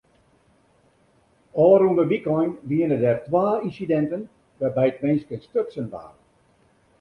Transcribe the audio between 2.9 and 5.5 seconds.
der twa ynsidinten wêrby't minsken